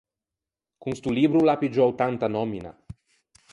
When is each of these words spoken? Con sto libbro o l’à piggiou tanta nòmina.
Con 0.79 0.95
sto 0.99 1.09
libbro 1.17 1.37
o 1.41 1.45
l’à 1.47 1.57
piggiou 1.61 1.89
tanta 1.99 2.27
nòmina. 2.35 2.71